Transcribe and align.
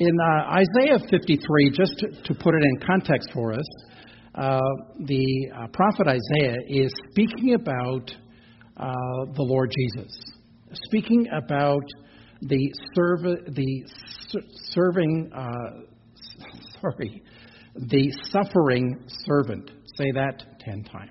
In 0.00 0.18
uh, 0.18 0.54
Isaiah 0.54 0.98
53, 1.10 1.70
just 1.72 1.98
to, 1.98 2.22
to, 2.22 2.34
put 2.34 2.54
it 2.54 2.62
in 2.62 2.86
context 2.86 3.32
for 3.34 3.52
us, 3.52 3.66
uh, 4.34 4.58
the 5.00 5.50
uh, 5.54 5.66
prophet 5.74 6.06
Isaiah 6.06 6.56
is 6.66 6.90
speaking 7.10 7.52
about 7.52 8.10
uh, 8.78 8.94
the 9.34 9.42
Lord 9.42 9.70
Jesus, 9.78 10.10
speaking 10.72 11.26
about 11.36 11.82
the 12.40 12.72
serv- 12.94 13.54
the 13.54 13.84
serving, 14.72 15.30
uh, 15.36 15.80
sorry, 16.80 17.22
the 17.74 18.10
suffering 18.30 19.04
servant. 19.26 19.70
Say 19.96 20.12
that 20.14 20.46
ten 20.60 20.82
times. 20.82 21.10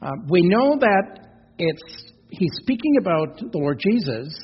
Uh, 0.00 0.08
we 0.30 0.40
know 0.44 0.78
that 0.80 1.28
it's 1.58 2.04
he's 2.30 2.52
speaking 2.62 2.96
about 3.02 3.36
the 3.36 3.58
Lord 3.58 3.82
Jesus 3.86 4.34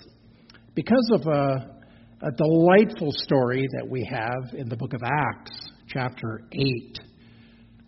because 0.74 1.10
of 1.14 1.26
a 1.26 1.79
a 2.22 2.30
delightful 2.32 3.12
story 3.12 3.66
that 3.78 3.88
we 3.88 4.06
have 4.10 4.52
in 4.52 4.68
the 4.68 4.76
book 4.76 4.92
of 4.92 5.00
Acts, 5.02 5.70
chapter 5.88 6.42
8. 6.52 7.00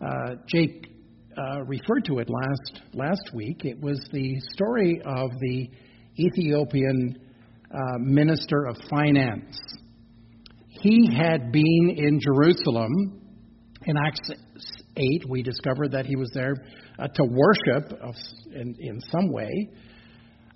Uh, 0.00 0.06
Jake 0.46 0.88
uh, 1.36 1.60
referred 1.66 2.06
to 2.06 2.18
it 2.18 2.30
last, 2.30 2.80
last 2.94 3.30
week. 3.34 3.66
It 3.66 3.78
was 3.78 4.00
the 4.10 4.40
story 4.54 5.02
of 5.04 5.30
the 5.38 5.68
Ethiopian 6.18 7.18
uh, 7.70 7.98
minister 7.98 8.64
of 8.66 8.76
finance. 8.88 9.54
He 10.68 11.14
had 11.14 11.52
been 11.52 11.94
in 11.94 12.18
Jerusalem. 12.18 13.20
In 13.84 13.96
Acts 13.98 14.30
8, 14.96 15.28
we 15.28 15.42
discovered 15.42 15.92
that 15.92 16.06
he 16.06 16.16
was 16.16 16.30
there 16.32 16.54
uh, 16.98 17.06
to 17.06 17.24
worship 17.24 18.00
in, 18.54 18.74
in 18.78 18.98
some 19.10 19.30
way. 19.30 19.68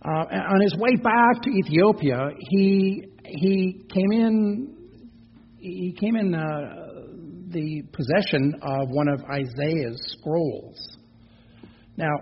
Uh, 0.02 0.24
on 0.28 0.60
his 0.62 0.76
way 0.76 0.94
back 1.02 1.42
to 1.42 1.50
Ethiopia, 1.50 2.28
he 2.50 3.04
he 3.28 3.82
came 3.92 4.12
in 4.12 4.76
he 5.58 5.96
came 5.98 6.16
in 6.16 6.34
uh, 6.34 6.40
the 7.48 7.82
possession 7.92 8.54
of 8.62 8.88
one 8.90 9.08
of 9.08 9.24
Isaiah's 9.24 10.16
scrolls. 10.18 10.76
Now 11.96 12.12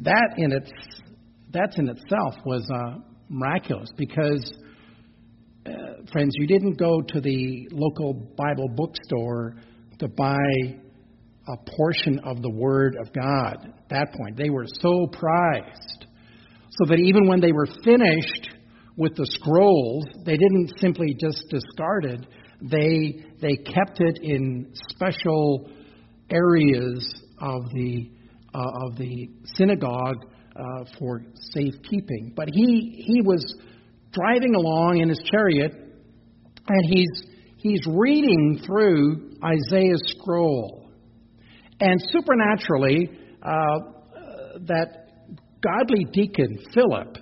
that 0.00 0.34
in 0.36 0.52
its 0.52 0.70
that 1.52 1.72
in 1.76 1.88
itself 1.88 2.34
was 2.44 2.66
uh, 2.72 2.98
miraculous 3.28 3.90
because, 3.96 4.52
uh, 5.66 5.72
friends, 6.12 6.32
you 6.34 6.46
didn't 6.46 6.74
go 6.78 7.00
to 7.00 7.20
the 7.20 7.68
local 7.72 8.14
Bible 8.36 8.68
bookstore 8.68 9.56
to 9.98 10.08
buy 10.08 10.36
a 11.48 11.70
portion 11.76 12.20
of 12.24 12.42
the 12.42 12.50
Word 12.50 12.96
of 13.00 13.12
God. 13.12 13.56
At 13.64 13.88
that 13.90 14.14
point, 14.14 14.36
they 14.36 14.50
were 14.50 14.66
so 14.80 15.08
prized 15.08 16.06
so 16.70 16.86
that 16.88 16.98
even 16.98 17.26
when 17.26 17.40
they 17.40 17.52
were 17.52 17.66
finished 17.84 18.49
with 18.96 19.14
the 19.16 19.26
scrolls, 19.26 20.04
they 20.24 20.36
didn't 20.36 20.72
simply 20.78 21.14
just 21.18 21.44
discard 21.48 22.04
it. 22.04 22.26
They 22.62 23.24
they 23.40 23.56
kept 23.56 24.00
it 24.00 24.18
in 24.22 24.72
special 24.90 25.70
areas 26.30 27.22
of 27.40 27.62
the 27.72 28.10
uh, 28.54 28.86
of 28.86 28.96
the 28.96 29.28
synagogue 29.54 30.26
uh, 30.56 30.84
for 30.98 31.22
safekeeping. 31.52 32.34
But 32.36 32.48
he 32.52 33.04
he 33.06 33.22
was 33.22 33.42
driving 34.12 34.54
along 34.54 34.98
in 34.98 35.08
his 35.08 35.20
chariot, 35.30 35.72
and 35.72 36.84
he's 36.84 37.22
he's 37.56 37.80
reading 37.86 38.60
through 38.66 39.32
Isaiah's 39.42 40.02
scroll, 40.18 40.90
and 41.80 42.00
supernaturally, 42.10 43.10
uh, 43.42 43.78
that 44.66 45.08
godly 45.62 46.04
deacon 46.12 46.58
Philip 46.74 47.18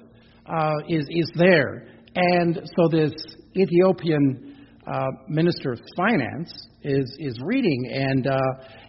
uh, 0.49 0.73
is 0.89 1.07
is 1.11 1.31
there, 1.37 1.87
and 2.15 2.61
so 2.77 2.89
this 2.89 3.13
Ethiopian 3.57 4.57
uh, 4.87 5.07
minister 5.29 5.73
of 5.73 5.81
finance 5.97 6.53
is 6.83 7.15
is 7.19 7.39
reading, 7.45 7.91
and 7.93 8.27
uh, 8.27 8.39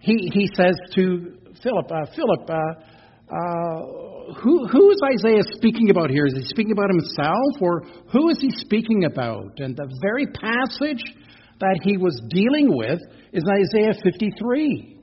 he 0.01 0.29
he 0.33 0.47
says 0.55 0.75
to 0.95 1.37
Philip, 1.61 1.91
uh, 1.91 2.05
Philip, 2.15 2.49
uh, 2.49 2.55
uh, 2.55 4.33
who 4.41 4.67
who 4.67 4.91
is 4.91 4.99
Isaiah 5.17 5.43
speaking 5.55 5.89
about 5.89 6.09
here? 6.09 6.25
Is 6.25 6.33
he 6.35 6.45
speaking 6.45 6.71
about 6.71 6.89
himself, 6.89 7.61
or 7.61 7.83
who 8.11 8.29
is 8.29 8.37
he 8.39 8.51
speaking 8.51 9.05
about? 9.05 9.59
And 9.59 9.75
the 9.75 9.89
very 10.01 10.25
passage 10.27 11.03
that 11.59 11.79
he 11.83 11.97
was 11.97 12.19
dealing 12.29 12.75
with 12.75 12.99
is 13.33 13.43
Isaiah 13.43 13.93
53. 14.01 14.97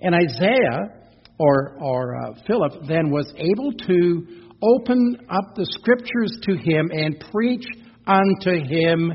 And 0.00 0.14
Isaiah 0.14 0.98
or, 1.38 1.76
or 1.80 2.34
Philip 2.46 2.72
then 2.88 3.10
was 3.10 3.32
able 3.36 3.72
to 3.72 4.47
open 4.62 5.16
up 5.30 5.54
the 5.54 5.66
scriptures 5.66 6.36
to 6.42 6.56
him 6.56 6.90
and 6.92 7.24
preach 7.32 7.66
unto 8.06 8.64
him 8.64 9.12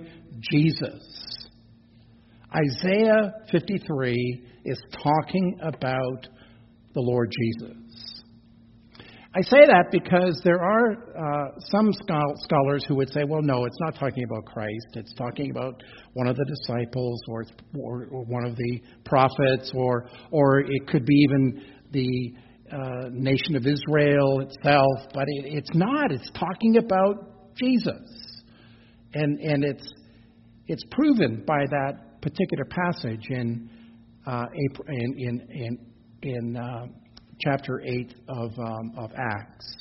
Jesus. 0.51 1.49
Isaiah 2.55 3.33
53 3.51 4.45
is 4.65 4.79
talking 4.91 5.57
about 5.61 6.27
the 6.93 7.01
Lord 7.01 7.31
Jesus. 7.31 7.83
I 9.35 9.41
say 9.41 9.65
that 9.65 9.85
because 9.91 10.39
there 10.43 10.61
are 10.61 10.91
uh, 10.93 11.59
some 11.71 11.89
scholars 11.91 12.85
who 12.87 12.93
would 12.95 13.09
say, 13.11 13.23
well, 13.27 13.41
no, 13.41 13.65
it's 13.65 13.79
not 13.79 13.95
talking 13.95 14.23
about 14.23 14.45
Christ. 14.45 14.87
It's 14.93 15.13
talking 15.15 15.49
about 15.49 15.81
one 16.13 16.27
of 16.27 16.35
the 16.35 16.45
disciples 16.45 17.19
or, 17.27 17.43
or, 17.79 18.07
or 18.11 18.25
one 18.25 18.45
of 18.45 18.55
the 18.55 18.81
prophets, 19.05 19.71
or, 19.73 20.07
or 20.29 20.59
it 20.59 20.87
could 20.87 21.03
be 21.05 21.15
even 21.15 21.63
the 21.91 22.33
uh, 22.73 23.09
nation 23.11 23.55
of 23.55 23.65
Israel 23.65 24.39
itself, 24.39 25.11
but 25.13 25.25
it, 25.27 25.45
it's 25.45 25.69
not. 25.73 26.11
It's 26.11 26.29
talking 26.31 26.77
about 26.77 27.55
Jesus, 27.55 28.43
and 29.13 29.39
and 29.39 29.63
it's 29.63 29.87
it's 30.67 30.83
proven 30.91 31.43
by 31.45 31.65
that 31.69 32.21
particular 32.21 32.65
passage 32.65 33.27
in 33.29 33.69
uh, 34.25 34.45
in 34.87 35.13
in 35.17 35.47
in, 35.51 35.79
in 36.23 36.57
uh, 36.57 36.87
chapter 37.39 37.81
eight 37.85 38.15
of 38.29 38.51
um, 38.57 38.93
of 38.97 39.11
Acts, 39.11 39.77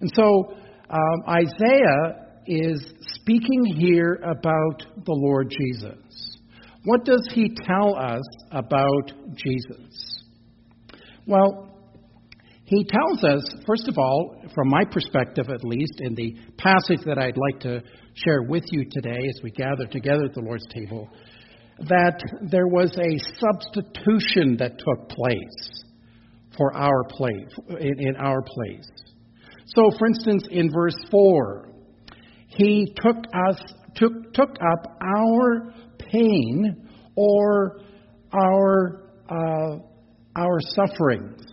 and 0.00 0.10
so 0.14 0.54
um, 0.90 1.22
Isaiah 1.28 2.28
is 2.46 2.82
speaking 3.14 3.64
here 3.64 4.20
about 4.24 4.82
the 5.04 5.12
Lord 5.12 5.50
Jesus. 5.50 6.38
What 6.84 7.04
does 7.04 7.28
he 7.32 7.54
tell 7.64 7.96
us 7.96 8.22
about 8.50 9.12
Jesus? 9.36 10.22
Well, 11.26 11.71
he 12.72 12.84
tells 12.84 13.22
us, 13.22 13.54
first 13.66 13.86
of 13.86 13.98
all, 13.98 14.36
from 14.54 14.68
my 14.68 14.84
perspective 14.84 15.50
at 15.50 15.62
least, 15.62 16.00
in 16.00 16.14
the 16.14 16.34
passage 16.56 17.04
that 17.04 17.18
I'd 17.18 17.36
like 17.36 17.60
to 17.60 17.82
share 18.14 18.42
with 18.48 18.64
you 18.70 18.84
today 18.90 19.18
as 19.28 19.40
we 19.42 19.50
gather 19.50 19.86
together 19.86 20.24
at 20.24 20.34
the 20.34 20.40
Lord's 20.40 20.66
table, 20.72 21.08
that 21.80 22.18
there 22.50 22.66
was 22.66 22.90
a 22.96 23.18
substitution 23.38 24.56
that 24.58 24.78
took 24.78 25.08
place 25.10 25.84
for 26.56 26.74
our 26.74 27.04
place, 27.10 27.78
in, 27.80 28.08
in 28.08 28.16
our 28.16 28.40
place. 28.42 28.88
So, 29.66 29.90
for 29.98 30.06
instance, 30.06 30.44
in 30.50 30.70
verse 30.72 30.96
4, 31.10 31.68
he 32.48 32.94
took 32.96 33.16
us 33.16 33.62
took 33.96 34.32
took 34.32 34.50
up 34.50 34.98
our 35.02 35.74
pain 35.98 36.88
or 37.16 37.80
our 38.32 39.10
uh, 39.28 39.78
our 40.36 40.58
sufferings. 40.74 41.51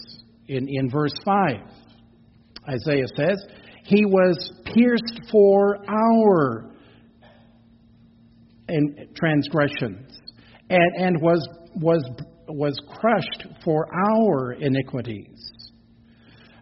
In, 0.49 0.67
in 0.67 0.89
verse 0.89 1.13
5, 1.23 1.57
Isaiah 2.67 3.05
says, 3.15 3.37
He 3.83 4.03
was 4.03 4.51
pierced 4.65 5.29
for 5.31 5.77
our 5.87 6.71
transgressions 9.15 10.19
and, 10.71 10.95
and 10.97 11.21
was, 11.21 11.47
was, 11.75 12.03
was 12.47 12.75
crushed 12.99 13.45
for 13.63 13.87
our 13.93 14.53
iniquities. 14.53 15.51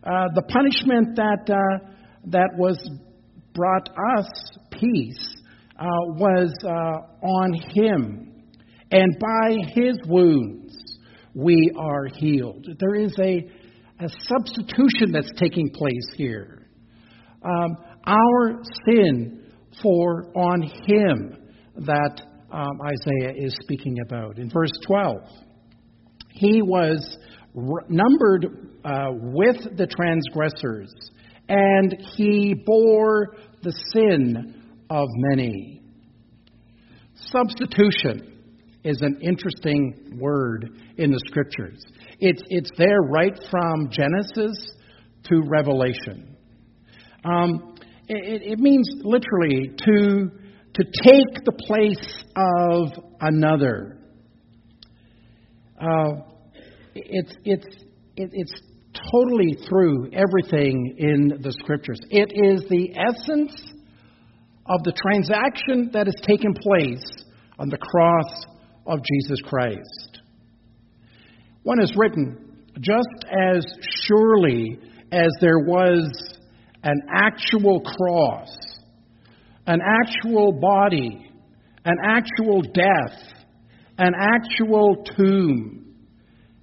Uh, 0.03 0.27
the 0.35 0.41
punishment 0.41 1.15
that, 1.15 1.49
uh, 1.49 1.87
that 2.25 2.49
was 2.57 2.77
brought 3.53 3.89
us 4.17 4.29
peace 4.71 5.35
uh, 5.79 5.85
was 6.07 6.53
uh, 6.65 7.25
on 7.25 7.53
him, 7.73 8.33
and 8.91 9.17
by 9.19 9.55
his 9.73 9.97
wounds 10.07 10.99
we 11.33 11.71
are 11.77 12.05
healed. 12.05 12.67
There 12.79 12.95
is 12.95 13.13
a, 13.19 13.49
a 13.99 14.09
substitution 14.27 15.11
that's 15.11 15.31
taking 15.37 15.69
place 15.71 16.09
here. 16.15 16.67
Um, 17.43 17.77
our 18.05 18.61
sin 18.85 19.51
for 19.81 20.31
on 20.35 20.61
him 20.61 21.37
that 21.85 22.21
um, 22.51 22.79
Isaiah 22.81 23.33
is 23.35 23.55
speaking 23.61 23.97
about. 24.05 24.37
In 24.37 24.49
verse 24.49 24.71
12, 24.85 25.17
he 26.31 26.61
was 26.61 27.17
r- 27.55 27.85
numbered 27.89 28.71
uh, 28.85 29.11
with 29.13 29.77
the 29.77 29.87
transgressors, 29.87 30.93
and 31.49 31.97
he 32.15 32.55
bore 32.65 33.35
the 33.63 33.73
sin 33.93 34.63
of 34.89 35.07
many. 35.15 35.81
Substitution 37.15 38.36
is 38.83 38.97
an 39.01 39.19
interesting 39.21 40.17
word 40.19 40.69
in 40.97 41.11
the 41.11 41.19
scriptures. 41.27 41.83
It's, 42.19 42.41
it's 42.47 42.69
there 42.77 43.01
right 43.09 43.37
from 43.49 43.89
Genesis 43.91 44.71
to 45.25 45.41
Revelation. 45.47 46.35
Um, 47.23 47.75
it, 48.07 48.41
it, 48.43 48.59
means 48.59 48.87
literally 49.03 49.71
to, 49.77 50.31
to 50.73 50.83
take 51.03 51.43
the 51.43 51.51
place 51.51 52.23
of 52.35 53.03
another. 53.19 53.99
Uh, 55.79 56.21
it's, 56.95 57.33
it's, 57.43 57.67
it, 58.15 58.29
it's 58.31 58.61
totally 59.11 59.57
through 59.67 60.09
everything 60.13 60.95
in 60.97 61.41
the 61.41 61.51
scriptures. 61.51 61.99
It 62.09 62.31
is 62.33 62.63
the 62.69 62.95
essence 62.97 63.53
of 64.69 64.83
the 64.83 64.93
transaction 64.93 65.89
that 65.93 66.07
has 66.07 66.15
taken 66.27 66.53
place 66.53 67.05
on 67.59 67.69
the 67.69 67.77
cross 67.77 68.45
of 68.87 68.99
Jesus 69.03 69.39
Christ. 69.43 70.21
One 71.63 71.81
is 71.81 71.93
written, 71.95 72.65
just 72.79 73.25
as 73.29 73.65
surely 74.07 74.79
as 75.11 75.29
there 75.41 75.59
was 75.59 76.37
an 76.83 77.01
actual 77.13 77.81
cross, 77.81 78.49
an 79.65 79.79
actual 79.81 80.53
body, 80.53 81.29
an 81.83 81.97
actual 82.03 82.61
death, 82.61 83.19
an 83.97 84.13
actual 84.17 85.03
tomb, 85.17 85.95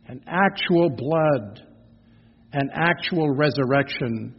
an 0.07 0.23
actual 0.27 0.89
blood, 0.91 1.63
an 2.53 2.71
actual 2.73 3.35
resurrection, 3.35 4.35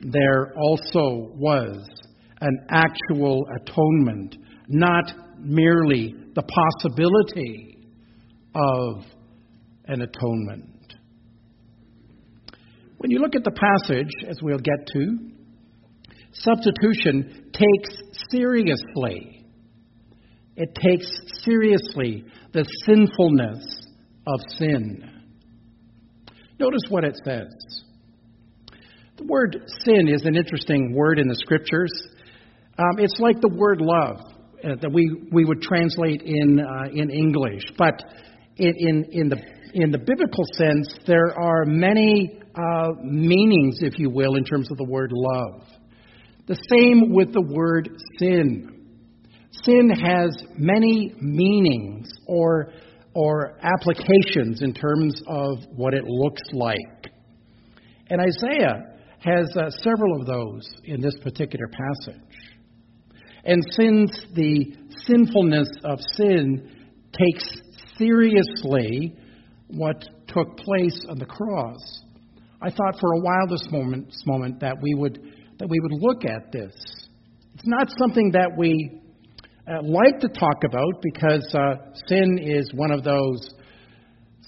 there 0.00 0.52
also 0.56 1.32
was 1.34 1.88
an 2.40 2.66
actual 2.70 3.46
atonement, 3.60 4.36
not 4.68 5.12
merely 5.38 6.14
the 6.36 6.42
possibility 6.42 7.78
of 8.54 9.04
an 9.86 10.02
atonement. 10.02 10.94
When 12.98 13.10
you 13.10 13.20
look 13.20 13.34
at 13.34 13.42
the 13.42 13.50
passage, 13.50 14.10
as 14.28 14.38
we'll 14.42 14.58
get 14.58 14.86
to, 14.92 15.18
substitution 16.32 17.50
takes 17.52 18.02
seriously. 18.30 19.46
It 20.56 20.74
takes 20.74 21.06
seriously 21.42 22.24
the 22.52 22.64
sinfulness 22.84 23.86
of 24.26 24.40
sin. 24.58 25.10
Notice 26.58 26.82
what 26.90 27.04
it 27.04 27.18
says. 27.24 27.48
The 29.16 29.24
word 29.24 29.56
sin 29.84 30.08
is 30.08 30.22
an 30.26 30.36
interesting 30.36 30.94
word 30.94 31.18
in 31.18 31.28
the 31.28 31.36
scriptures. 31.36 31.92
Um, 32.78 32.98
it's 32.98 33.18
like 33.18 33.40
the 33.40 33.54
word 33.54 33.80
love 33.80 34.35
that 34.80 34.90
we, 34.92 35.28
we 35.32 35.44
would 35.44 35.62
translate 35.62 36.22
in, 36.22 36.60
uh, 36.60 36.88
in 36.92 37.10
English. 37.10 37.62
But 37.78 38.02
in, 38.56 38.74
in, 38.76 39.04
in, 39.12 39.28
the, 39.28 39.36
in 39.74 39.90
the 39.90 39.98
biblical 39.98 40.44
sense, 40.54 40.92
there 41.06 41.38
are 41.38 41.64
many 41.64 42.40
uh, 42.54 42.88
meanings, 43.02 43.78
if 43.80 43.98
you 43.98 44.10
will, 44.10 44.36
in 44.36 44.44
terms 44.44 44.70
of 44.70 44.76
the 44.76 44.84
word 44.84 45.10
love. 45.12 45.62
The 46.46 46.58
same 46.70 47.12
with 47.12 47.32
the 47.32 47.42
word 47.42 47.90
sin. 48.18 48.72
Sin 49.64 49.90
has 49.90 50.30
many 50.56 51.14
meanings 51.20 52.08
or, 52.26 52.72
or 53.14 53.58
applications 53.62 54.62
in 54.62 54.74
terms 54.74 55.20
of 55.28 55.58
what 55.74 55.94
it 55.94 56.04
looks 56.04 56.42
like. 56.52 57.12
And 58.08 58.20
Isaiah 58.20 58.96
has 59.20 59.56
uh, 59.56 59.70
several 59.82 60.20
of 60.20 60.26
those 60.26 60.68
in 60.84 61.00
this 61.00 61.14
particular 61.22 61.66
passage. 61.68 62.25
And 63.46 63.62
since 63.70 64.10
the 64.34 64.76
sinfulness 65.06 65.68
of 65.84 66.00
sin 66.16 66.68
takes 67.12 67.44
seriously 67.96 69.16
what 69.68 70.04
took 70.26 70.56
place 70.58 71.00
on 71.08 71.18
the 71.18 71.26
cross, 71.26 72.02
I 72.60 72.70
thought 72.70 72.98
for 73.00 73.12
a 73.12 73.20
while 73.20 73.46
this 73.48 73.66
moment, 73.70 74.06
this 74.08 74.22
moment 74.26 74.60
that 74.60 74.76
we 74.82 74.94
would 74.94 75.20
that 75.58 75.68
we 75.68 75.78
would 75.80 75.92
look 75.92 76.24
at 76.24 76.52
this. 76.52 76.74
It's 77.54 77.66
not 77.66 77.88
something 77.98 78.32
that 78.32 78.50
we 78.58 79.00
uh, 79.66 79.80
like 79.82 80.20
to 80.20 80.28
talk 80.28 80.64
about 80.64 81.02
because 81.02 81.54
uh, 81.54 81.76
sin 82.08 82.38
is 82.42 82.70
one 82.74 82.90
of 82.90 83.04
those 83.04 83.54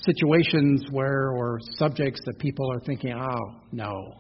situations 0.05 0.85
where 0.91 1.31
or 1.31 1.61
subjects 1.77 2.21
that 2.27 2.39
people 2.39 2.71
are 2.73 2.81
thinking, 2.81 3.13
oh 3.13 3.61
no, 3.73 4.15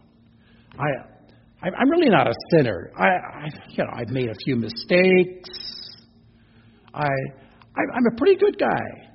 I 0.78 1.17
I'm 1.62 1.90
really 1.90 2.08
not 2.08 2.28
a 2.28 2.34
sinner. 2.52 2.90
I, 2.96 3.06
I 3.06 3.48
you 3.68 3.84
know 3.84 3.90
I've 3.92 4.10
made 4.10 4.28
a 4.28 4.34
few 4.44 4.56
mistakes. 4.56 5.48
I 6.94 7.08
I'm 7.76 8.06
a 8.12 8.16
pretty 8.16 8.36
good 8.36 8.58
guy, 8.58 9.10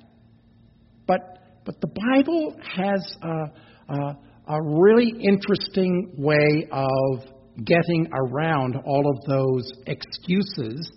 but 1.07 1.21
but 1.65 1.79
the 1.79 1.87
Bible 1.87 2.55
has 2.75 3.17
a, 3.21 3.93
a, 3.93 4.17
a 4.47 4.61
really 4.61 5.13
interesting 5.21 6.13
way 6.17 6.67
of 6.71 7.19
getting 7.63 8.07
around 8.13 8.75
all 8.85 9.09
of 9.09 9.17
those 9.27 9.71
excuses 9.87 10.91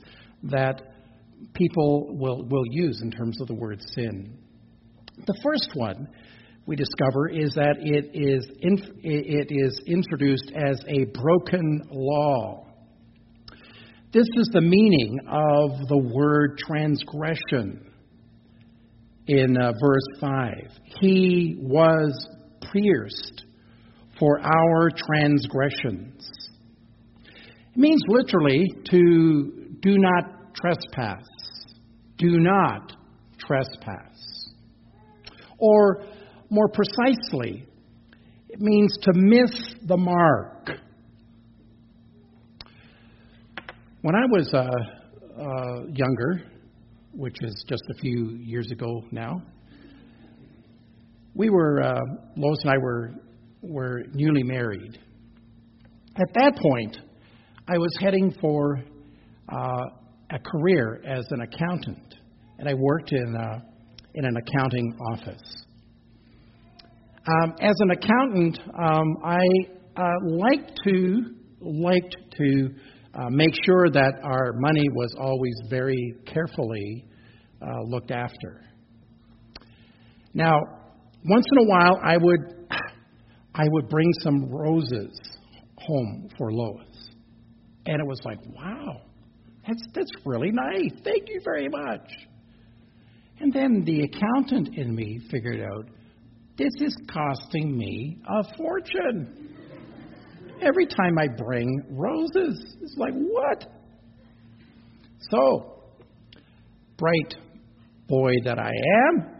that 0.44 0.82
people 1.54 2.16
will, 2.19 2.44
will 2.49 2.64
use 2.70 3.00
in 3.02 3.10
terms 3.10 3.40
of 3.40 3.46
the 3.46 3.54
word 3.54 3.81
sin. 3.94 4.38
The 5.26 5.38
first 5.42 5.70
one 5.75 6.08
we 6.66 6.74
discover 6.74 7.28
is 7.28 7.54
that 7.54 7.76
it 7.80 8.10
is, 8.12 8.44
it 8.60 9.46
is 9.50 9.80
introduced 9.86 10.50
as 10.56 10.80
a 10.88 11.04
broken 11.04 11.82
law. 11.90 12.66
This 14.12 14.26
is 14.34 14.48
the 14.52 14.60
meaning 14.60 15.18
of 15.28 15.86
the 15.88 16.10
word 16.12 16.58
transgression 16.58 17.92
in 19.28 19.56
uh, 19.56 19.72
verse 19.80 20.20
5. 20.20 20.52
He 21.00 21.56
was 21.60 22.28
pierced 22.72 23.44
for 24.18 24.40
our 24.40 24.90
transgressions. 24.90 26.30
It 27.74 27.76
means 27.76 28.00
literally 28.08 28.64
to 28.90 29.76
do 29.80 29.98
not 29.98 30.54
trespass. 30.54 31.24
Do 32.16 32.40
not 32.40 32.92
trespass. 33.38 34.16
Or 35.58 36.04
more 36.50 36.69
precisely, 36.69 37.66
it 38.48 38.60
means 38.60 38.96
to 39.02 39.12
miss 39.14 39.75
the 39.87 39.96
mark. 39.96 40.70
When 44.02 44.14
I 44.14 44.26
was 44.31 44.54
uh, 44.54 44.69
uh, 45.40 45.87
younger, 45.93 46.43
which 47.12 47.37
is 47.43 47.64
just 47.69 47.82
a 47.90 48.00
few 48.00 48.38
years 48.40 48.70
ago 48.70 49.02
now, 49.10 49.43
we 51.34 51.50
were, 51.50 51.82
uh, 51.82 52.00
Lois 52.37 52.58
and 52.62 52.70
I 52.70 52.78
were, 52.78 53.10
were 53.62 54.04
newly 54.14 54.42
married. 54.42 54.99
At 56.16 56.32
that 56.34 56.56
point, 56.56 56.96
I 57.69 57.76
was 57.76 57.94
heading 58.00 58.34
for 58.40 58.78
uh, 59.49 59.82
a 60.31 60.38
career 60.38 61.02
as 61.04 61.26
an 61.31 61.42
accountant, 61.42 62.14
and 62.58 62.68
I 62.68 62.75
worked 62.75 63.12
in, 63.12 63.37
uh, 63.37 63.61
in 64.14 64.25
an 64.25 64.37
accounting 64.37 64.97
office. 65.12 65.65
Um, 67.28 67.54
as 67.61 67.75
an 67.80 67.90
accountant, 67.90 68.61
um, 68.78 69.16
I 69.25 69.40
uh, 69.97 70.02
liked 70.25 70.73
to 70.85 71.23
liked 71.61 72.16
to 72.38 72.68
uh, 73.14 73.30
make 73.30 73.52
sure 73.64 73.90
that 73.90 74.12
our 74.23 74.52
money 74.59 74.85
was 74.95 75.12
always 75.18 75.54
very 75.68 76.14
carefully 76.26 77.09
uh, 77.61 77.83
looked 77.87 78.12
after. 78.12 78.62
Now, 80.35 80.61
once 81.25 81.47
in 81.50 81.59
a 81.59 81.68
while, 81.68 81.99
I 82.04 82.16
would 82.16 82.68
I 83.54 83.64
would 83.71 83.88
bring 83.88 84.12
some 84.23 84.49
roses 84.50 85.18
home 85.78 86.28
for 86.38 86.52
Lois. 86.52 87.11
And 87.87 88.00
it 88.00 88.06
was 88.06 88.21
like, 88.25 88.38
wow, 88.54 89.00
that's, 89.66 89.83
that's 89.95 90.11
really 90.25 90.50
nice. 90.50 90.92
Thank 91.04 91.28
you 91.28 91.40
very 91.45 91.68
much. 91.68 92.11
And 93.40 93.52
then 93.52 93.85
the 93.85 94.02
accountant 94.02 94.76
in 94.76 94.95
me 94.95 95.21
figured 95.30 95.61
out 95.61 95.88
this 96.56 96.72
is 96.80 96.96
costing 97.12 97.76
me 97.76 98.18
a 98.26 98.56
fortune. 98.56 99.54
Every 100.62 100.86
time 100.86 101.18
I 101.18 101.28
bring 101.28 101.82
roses, 101.90 102.76
it's 102.80 102.94
like, 102.96 103.12
what? 103.12 103.66
So, 105.30 105.82
bright 106.96 107.34
boy 108.08 108.32
that 108.44 108.58
I 108.58 108.70
am, 108.70 109.36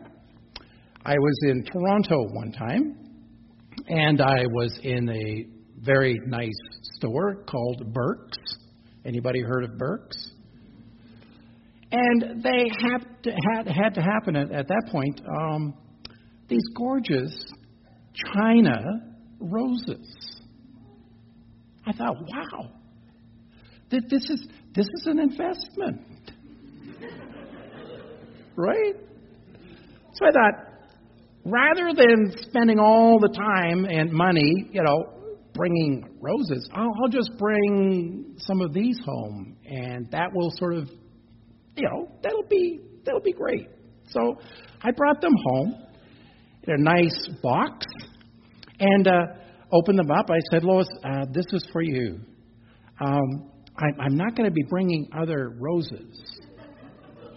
I 1.07 1.15
was 1.15 1.39
in 1.45 1.65
Toronto 1.65 2.27
one 2.33 2.53
time, 2.53 2.97
and 3.89 4.21
I 4.21 4.45
was 4.47 4.79
in 4.83 5.09
a 5.09 5.47
very 5.85 6.21
nice 6.27 6.51
store 6.99 7.45
called 7.49 7.95
Birks. 7.95 8.39
Anybody 9.07 9.41
heard 9.41 9.65
of 9.65 9.79
Birks? 9.79 10.17
And 11.93 12.43
they 12.43 12.65
had 12.83 13.07
to, 13.23 13.31
had, 13.55 13.69
had 13.69 13.95
to 13.95 14.03
happen 14.03 14.37
at, 14.37 14.51
at 14.51 14.69
that 14.69 14.89
point. 14.91 15.21
Um, 15.41 15.75
these 16.49 16.65
gorgeous 16.75 17.35
China 18.35 18.77
roses. 19.41 20.41
I 21.87 21.93
thought, 21.93 22.17
wow, 22.21 22.71
that 23.91 24.03
this 24.11 24.29
is 24.29 24.47
this 24.75 24.87
is 24.87 25.07
an 25.07 25.19
investment, 25.19 26.03
right? 28.57 28.95
So 30.15 30.27
I 30.27 30.31
thought, 30.31 30.55
rather 31.45 31.93
than 31.95 32.35
spending 32.49 32.79
all 32.79 33.19
the 33.21 33.29
time 33.29 33.85
and 33.85 34.13
money, 34.13 34.69
you 34.73 34.83
know, 34.83 35.17
bringing 35.57 36.09
roses. 36.21 36.69
I'll, 36.73 36.93
I'll 37.03 37.09
just 37.11 37.31
bring 37.39 38.37
some 38.39 38.61
of 38.61 38.73
these 38.73 38.99
home, 39.05 39.57
and 39.65 40.09
that 40.11 40.33
will 40.33 40.51
sort 40.57 40.75
of, 40.75 40.89
you 41.77 41.89
know, 41.89 42.09
that'll 42.23 42.47
be 42.49 42.81
that'll 43.05 43.21
be 43.21 43.33
great. 43.33 43.69
So 44.09 44.39
I 44.83 44.91
brought 44.93 45.21
them 45.21 45.35
home 45.47 45.86
in 46.67 46.75
a 46.75 46.83
nice 46.83 47.29
box, 47.43 47.87
and 48.81 49.07
uh, 49.07 49.21
opened 49.73 49.99
them 49.99 50.11
up. 50.11 50.27
I 50.31 50.39
said, 50.51 50.65
Lois, 50.65 50.89
uh, 51.05 51.27
this 51.33 51.47
is 51.53 51.67
for 51.73 51.83
you. 51.83 52.21
Um, 53.01 53.51
I, 53.77 54.03
I'm 54.03 54.17
not 54.17 54.35
going 54.37 54.49
to 54.49 54.55
be 54.55 54.65
bringing 54.69 55.09
other 55.17 55.55
roses 55.61 56.41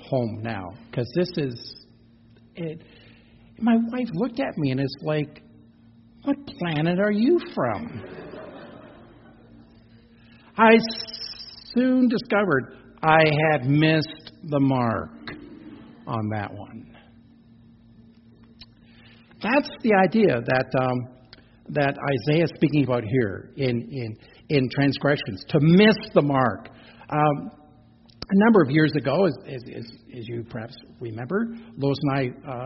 home 0.09 0.41
now 0.41 0.69
because 0.89 1.09
this 1.15 1.29
is 1.37 1.85
it. 2.55 2.81
My 3.59 3.75
wife 3.75 4.07
looked 4.13 4.39
at 4.39 4.57
me 4.57 4.71
and 4.71 4.79
is 4.79 4.95
like, 5.01 5.43
"What 6.23 6.37
planet 6.47 6.99
are 6.99 7.11
you 7.11 7.39
from?" 7.53 8.03
I 10.57 10.77
soon 11.73 12.09
discovered 12.09 12.77
I 13.03 13.23
had 13.51 13.65
missed 13.69 14.31
the 14.43 14.59
mark 14.59 15.11
on 16.07 16.29
that 16.29 16.53
one. 16.53 16.95
That's 19.41 19.69
the 19.81 19.93
idea 19.93 20.41
that 20.41 20.65
um, 20.81 21.19
that 21.69 21.95
Isaiah 21.97 22.43
is 22.43 22.51
speaking 22.55 22.83
about 22.83 23.03
here 23.03 23.51
in 23.55 23.87
in 23.91 24.17
in 24.49 24.69
transgressions 24.69 25.43
to 25.49 25.59
miss 25.61 25.95
the 26.13 26.21
mark. 26.21 26.69
Um, 27.09 27.51
a 28.31 28.45
number 28.45 28.61
of 28.61 28.69
years 28.69 28.91
ago, 28.95 29.25
as, 29.25 29.33
as, 29.47 29.63
as, 30.15 30.27
you 30.27 30.45
perhaps 30.47 30.75
remember, 30.99 31.47
Lois 31.77 31.97
and 32.03 32.11
I 32.13 32.47
uh, 32.47 32.65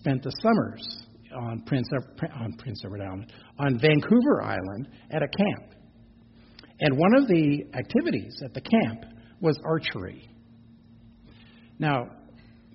spent 0.00 0.24
the 0.24 0.32
summers 0.42 1.04
on 1.36 1.62
Prince, 1.66 1.88
on 2.34 2.52
Prince 2.54 2.82
Edward 2.84 3.00
Island, 3.00 3.32
on 3.60 3.78
Vancouver 3.78 4.42
Island 4.42 4.88
at 5.12 5.22
a 5.22 5.28
camp. 5.28 5.74
And 6.80 6.98
one 6.98 7.14
of 7.16 7.28
the 7.28 7.64
activities 7.74 8.34
at 8.44 8.54
the 8.54 8.60
camp 8.60 9.04
was 9.40 9.56
archery. 9.64 10.28
Now, 11.78 12.08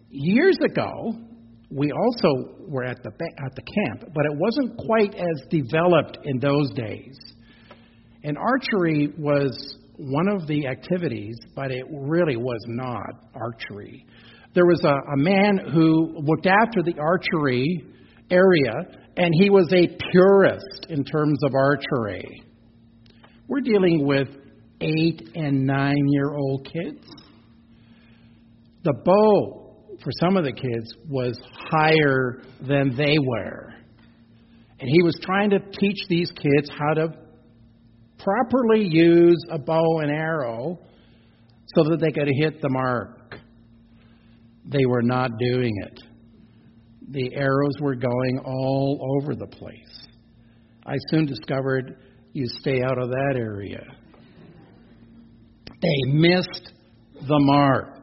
years 0.10 0.58
ago, 0.64 1.14
we 1.72 1.92
also 1.92 2.56
were 2.68 2.84
at 2.84 2.98
the 3.04 3.12
at 3.46 3.56
the 3.56 3.62
camp, 3.62 4.12
but 4.14 4.26
it 4.26 4.36
wasn't 4.36 4.78
quite 4.78 5.14
as 5.14 5.48
developed 5.50 6.18
in 6.24 6.40
those 6.40 6.72
days. 6.72 7.18
And 8.24 8.38
archery 8.38 9.14
was 9.18 9.78
one 9.98 10.28
of 10.30 10.48
the 10.48 10.68
activities, 10.68 11.36
but 11.56 11.72
it 11.72 11.86
really 11.92 12.38
was 12.38 12.60
not 12.68 13.30
archery. 13.36 14.06
There 14.56 14.66
was 14.66 14.84
a, 14.84 15.14
a 15.14 15.18
man 15.18 15.60
who 15.72 16.18
looked 16.24 16.48
after 16.48 16.82
the 16.82 17.00
archery 17.00 17.86
area, 18.32 18.74
and 19.18 19.34
he 19.40 19.50
was 19.50 19.72
a 19.72 19.88
purist 20.12 20.88
in 20.90 21.04
terms 21.04 21.38
of 21.44 21.54
archery. 21.54 22.44
We're 23.48 23.62
dealing 23.62 24.06
with 24.08 24.28
eight 24.82 25.30
and 25.36 25.66
nine 25.66 26.08
year 26.10 26.34
old 26.34 26.66
kids. 26.66 27.06
The 28.84 28.94
bow 28.94 29.69
for 30.04 30.12
some 30.20 30.38
of 30.38 30.44
the 30.44 30.54
kids 30.54 30.94
was 31.08 31.40
higher 31.72 32.42
than 32.62 32.96
they 32.96 33.18
were. 33.20 33.74
And 34.80 34.90
he 34.90 35.04
was 35.04 35.20
trying 35.22 35.50
to 35.50 35.60
teach 35.60 35.98
these 36.08 36.32
kids 36.32 36.70
how 36.70 36.94
to 36.94 37.08
properly 38.18 38.88
use 38.88 39.38
a 39.52 39.60
bow 39.60 40.00
and 40.00 40.12
arrow 40.12 40.80
so 41.76 41.84
that 41.90 42.00
they 42.00 42.12
could 42.12 42.30
hit 42.40 42.62
the 42.62 42.70
mark. 42.70 43.36
They 44.66 44.86
were 44.86 45.02
not 45.02 45.32
doing 45.38 45.74
it. 45.84 46.00
The 47.12 47.36
arrows 47.36 47.74
were 47.82 47.96
going 47.96 48.40
all 48.46 49.18
over 49.18 49.36
the 49.36 49.48
place. 49.48 50.08
I 50.86 50.96
soon 51.10 51.26
discovered 51.26 51.98
you 52.34 52.46
stay 52.60 52.82
out 52.84 52.98
of 52.98 53.10
that 53.10 53.34
area. 53.36 53.84
They 55.82 56.12
missed 56.12 56.72
the 57.28 57.40
mark. 57.40 57.99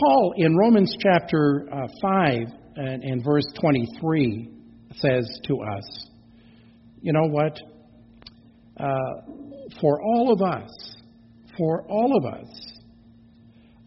Paul, 0.00 0.32
in 0.36 0.56
Romans 0.56 0.94
chapter 1.02 1.68
uh, 1.70 1.86
5 2.00 2.38
and, 2.76 3.02
and 3.02 3.24
verse 3.24 3.44
23, 3.60 4.48
says 4.96 5.28
to 5.44 5.60
us, 5.60 6.06
you 7.02 7.12
know 7.12 7.28
what? 7.28 7.58
Uh, 8.78 8.86
for 9.80 10.00
all 10.02 10.32
of 10.32 10.40
us, 10.40 10.70
for 11.58 11.82
all 11.88 12.16
of 12.16 12.32
us, 12.32 12.48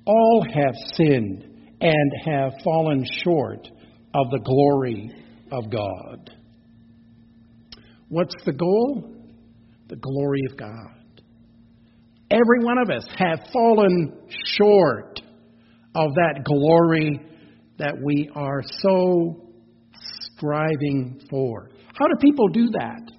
all 0.06 0.46
have 0.54 0.76
sinned 0.96 1.46
and 1.82 2.12
have 2.26 2.52
fallen 2.64 3.04
short 3.24 3.68
of 4.14 4.30
the 4.30 4.40
glory 4.44 5.12
of 5.52 5.72
God. 5.72 6.30
What's 8.10 8.36
the 8.46 8.54
goal? 8.54 9.16
The 9.88 9.96
glory 9.96 10.42
of 10.52 10.58
God. 10.58 10.94
Every 12.30 12.64
one 12.64 12.78
of 12.78 12.90
us 12.90 13.06
have 13.18 13.40
fallen 13.52 14.14
short 14.58 15.23
of 15.96 16.14
that 16.16 16.44
glory 16.44 17.20
that 17.78 17.94
we 18.04 18.30
are 18.36 18.62
so 18.80 19.50
striving 20.36 21.22
for. 21.30 21.70
How 21.94 22.08
do 22.08 22.16
people 22.20 22.48
do 22.50 22.70
that? 22.72 23.12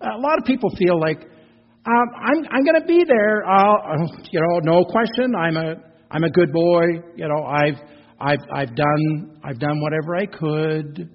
A 0.00 0.18
lot 0.18 0.38
of 0.38 0.44
people 0.44 0.70
feel 0.78 1.00
like 1.00 1.20
um, 1.86 2.08
I'm 2.14 2.44
I'm 2.50 2.64
going 2.64 2.80
to 2.80 2.86
be 2.86 3.04
there. 3.06 3.46
I'll, 3.46 4.10
you 4.30 4.40
know, 4.40 4.60
no 4.62 4.84
question. 4.84 5.34
I'm 5.34 5.56
a 5.56 5.76
I'm 6.10 6.24
a 6.24 6.30
good 6.30 6.52
boy. 6.52 6.82
You 7.16 7.28
know, 7.28 7.44
I've 7.44 7.78
I've 8.20 8.44
I've 8.54 8.74
done 8.74 9.40
I've 9.42 9.58
done 9.58 9.80
whatever 9.80 10.16
I 10.16 10.26
could. 10.26 11.10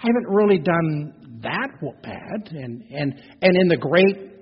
I 0.00 0.06
haven't 0.06 0.28
really 0.28 0.58
done 0.58 1.40
that 1.42 1.68
bad. 2.02 2.52
And 2.52 2.82
and 2.90 3.14
and 3.42 3.56
in 3.56 3.68
the 3.68 3.76
great 3.76 4.37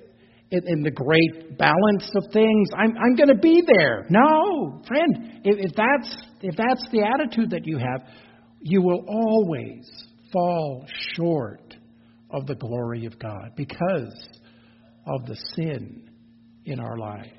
in, 0.50 0.60
in 0.66 0.82
the 0.82 0.90
great 0.90 1.58
balance 1.58 2.08
of 2.16 2.32
things, 2.32 2.68
I'm, 2.76 2.94
I'm 2.96 3.16
going 3.16 3.28
to 3.28 3.40
be 3.40 3.62
there. 3.66 4.06
No, 4.10 4.82
friend, 4.86 5.40
if, 5.44 5.70
if, 5.70 5.72
that's, 5.74 6.16
if 6.42 6.56
that's 6.56 6.86
the 6.92 7.02
attitude 7.02 7.50
that 7.50 7.66
you 7.66 7.78
have, 7.78 8.06
you 8.60 8.82
will 8.82 9.04
always 9.08 9.88
fall 10.32 10.86
short 11.14 11.74
of 12.30 12.46
the 12.46 12.54
glory 12.54 13.06
of 13.06 13.18
God 13.18 13.52
because 13.56 14.28
of 15.06 15.26
the 15.26 15.36
sin 15.54 16.08
in 16.64 16.80
our 16.80 16.96
lives. 16.96 17.32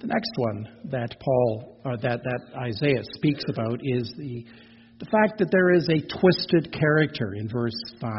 The 0.00 0.06
next 0.08 0.30
one 0.36 0.68
that 0.90 1.16
Paul, 1.20 1.80
uh, 1.84 1.96
that, 2.02 2.20
that 2.22 2.40
Isaiah 2.58 3.02
speaks 3.14 3.42
about 3.48 3.80
is 3.82 4.12
the, 4.18 4.44
the 4.98 5.06
fact 5.06 5.38
that 5.38 5.50
there 5.50 5.72
is 5.72 5.88
a 5.88 6.18
twisted 6.18 6.72
character 6.72 7.34
in 7.34 7.48
verse 7.48 7.72
5. 8.00 8.10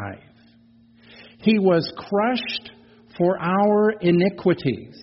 He 1.38 1.58
was 1.58 1.90
crushed 1.96 2.70
for 3.16 3.38
our 3.40 3.92
iniquities. 4.00 4.96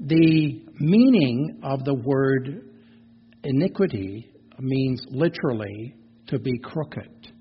The 0.00 0.62
meaning 0.78 1.60
of 1.62 1.84
the 1.84 1.94
word 1.94 2.70
iniquity 3.44 4.30
means 4.58 5.00
literally 5.10 5.94
to 6.28 6.38
be 6.38 6.58
crooked. 6.58 7.32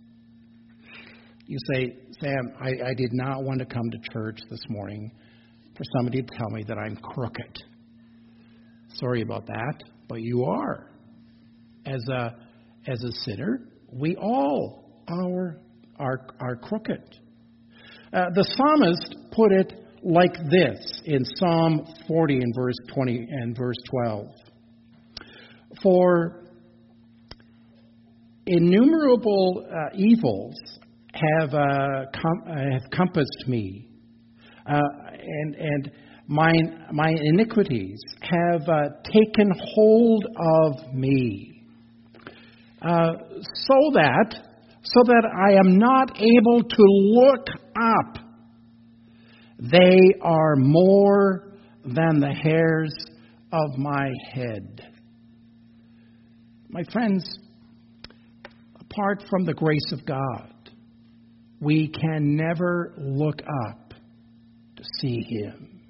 You 1.48 1.58
say, 1.74 1.98
Sam, 2.20 2.54
I, 2.60 2.70
I, 2.90 2.94
did 2.96 3.12
not 3.14 3.44
want 3.44 3.60
to 3.60 3.66
come 3.66 3.90
to 3.92 3.98
church 4.12 4.40
this 4.50 4.62
morning 4.70 5.12
for 5.76 5.84
somebody 5.98 6.22
to 6.22 6.38
tell 6.38 6.50
me 6.50 6.64
that 6.68 6.78
I'm 6.78 6.96
crooked. 6.96 7.58
Sorry 8.94 9.22
about 9.22 9.46
that, 9.48 9.84
but 10.08 10.22
you 10.22 10.46
are. 10.46 10.92
As 11.86 12.02
a, 12.10 12.36
as 12.88 13.04
a 13.04 13.12
sinner, 13.24 13.68
we 13.92 14.16
all 14.16 15.04
are, 15.08 15.60
are, 16.00 16.28
are 16.40 16.56
crooked. 16.56 17.20
Uh, 18.14 18.26
the 18.34 18.44
psalmist 18.44 19.16
put 19.32 19.52
it 19.52 19.74
like 20.04 20.36
this 20.50 21.02
in 21.06 21.26
Psalm 21.38 21.86
40 22.08 22.36
and 22.36 22.54
verse 22.56 22.76
20 22.94 23.28
and 23.30 23.58
verse 23.58 23.76
12. 23.90 24.28
For 25.82 26.46
innumerable 28.46 29.66
uh, 29.68 29.96
evils 29.96 30.56
have, 31.14 31.54
uh, 31.54 32.06
com- 32.14 32.44
have 32.46 32.84
compassed 32.92 33.48
me, 33.48 33.88
uh, 34.68 34.80
and, 35.18 35.56
and 35.56 35.92
my, 36.28 36.54
my 36.92 37.10
iniquities 37.10 38.00
have 38.22 38.62
uh, 38.62 38.90
taken 39.04 39.52
hold 39.74 40.26
of 40.38 40.94
me, 40.94 41.64
uh, 42.82 43.14
so 43.42 43.76
that 43.94 44.45
so 44.86 45.02
that 45.04 45.24
I 45.36 45.54
am 45.54 45.80
not 45.80 46.16
able 46.16 46.62
to 46.62 46.84
look 46.84 47.48
up. 47.76 48.24
They 49.58 50.00
are 50.22 50.56
more 50.58 51.54
than 51.84 52.20
the 52.20 52.34
hairs 52.34 52.94
of 53.52 53.78
my 53.80 54.12
head. 54.32 54.86
My 56.70 56.84
friends, 56.92 57.26
apart 58.80 59.24
from 59.30 59.46
the 59.46 59.54
grace 59.54 59.92
of 59.92 60.06
God, 60.06 60.54
we 61.60 61.88
can 61.88 62.36
never 62.36 62.94
look 62.98 63.42
up 63.68 63.94
to 64.76 64.84
see 65.00 65.26
Him. 65.28 65.82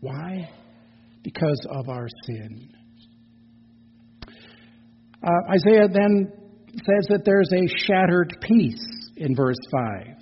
Why? 0.00 0.50
Because 1.22 1.60
of 1.70 1.88
our 1.88 2.08
sin. 2.26 2.70
Uh, 5.22 5.52
Isaiah 5.52 5.86
then 5.92 6.39
says 6.74 7.06
that 7.08 7.22
there's 7.24 7.50
a 7.52 7.66
shattered 7.86 8.36
peace 8.40 9.10
in 9.16 9.34
verse 9.34 9.58
5. 9.70 10.16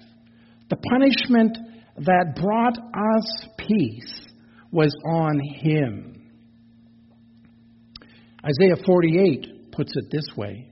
The 0.71 0.77
punishment 0.77 1.59
that 1.99 2.37
brought 2.41 2.79
us 2.79 3.49
peace 3.59 4.27
was 4.71 4.95
on 5.07 5.41
him. 5.41 6.15
Isaiah 8.45 8.77
48 8.85 9.73
puts 9.73 9.93
it 9.97 10.11
this 10.11 10.27
way 10.37 10.69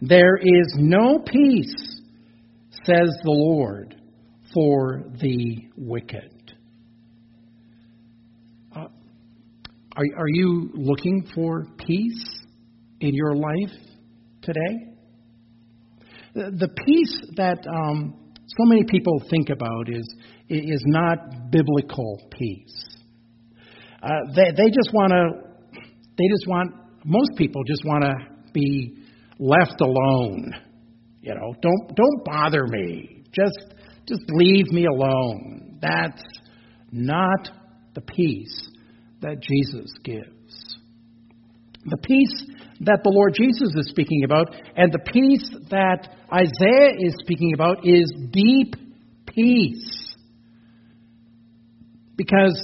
There 0.00 0.36
is 0.36 0.74
no 0.76 1.18
peace, 1.18 2.00
says 2.84 3.10
the 3.22 3.30
Lord, 3.30 3.94
for 4.52 5.04
the 5.20 5.68
wicked. 5.76 6.54
Uh, 8.74 8.88
are, 9.96 10.04
are 10.18 10.28
you 10.28 10.70
looking 10.74 11.28
for 11.34 11.66
peace 11.78 12.40
in 13.00 13.14
your 13.14 13.34
life 13.36 13.85
today? 14.46 14.92
The, 16.34 16.68
peace 16.68 17.20
that 17.36 17.66
um, 17.66 18.14
so 18.46 18.64
many 18.64 18.84
people 18.84 19.20
think 19.28 19.48
about 19.50 19.88
is, 19.88 20.06
is 20.48 20.82
not 20.86 21.50
biblical 21.50 22.20
peace. 22.30 22.86
Uh, 24.02 24.08
they, 24.34 24.50
they 24.56 24.70
just 24.70 24.90
want 24.92 25.12
to, 25.12 25.80
they 26.18 26.28
just 26.30 26.46
want, 26.46 26.72
most 27.04 27.30
people 27.36 27.62
just 27.66 27.82
want 27.84 28.04
to 28.04 28.12
be 28.52 28.96
left 29.38 29.80
alone. 29.80 30.52
You 31.22 31.34
know, 31.34 31.54
don't, 31.60 31.96
don't 31.96 32.24
bother 32.24 32.66
me. 32.68 33.24
Just, 33.32 33.74
just 34.06 34.22
leave 34.28 34.66
me 34.70 34.86
alone. 34.86 35.78
That's 35.80 36.22
not 36.92 37.50
the 37.94 38.02
peace 38.02 38.70
that 39.22 39.40
Jesus 39.40 39.90
gives. 40.04 40.76
The 41.84 41.96
peace 41.98 42.55
that 42.80 43.00
the 43.02 43.10
Lord 43.10 43.34
Jesus 43.34 43.74
is 43.76 43.88
speaking 43.88 44.24
about 44.24 44.54
and 44.76 44.92
the 44.92 44.98
peace 44.98 45.48
that 45.70 46.08
Isaiah 46.32 46.94
is 46.98 47.14
speaking 47.20 47.52
about 47.54 47.86
is 47.86 48.12
deep 48.30 48.74
peace. 49.26 50.14
Because 52.16 52.60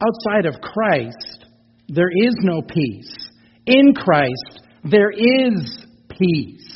outside 0.00 0.46
of 0.46 0.60
Christ, 0.60 1.46
there 1.88 2.10
is 2.10 2.34
no 2.40 2.62
peace. 2.62 3.30
In 3.66 3.94
Christ, 3.94 4.60
there 4.84 5.10
is 5.10 5.84
peace. 6.08 6.74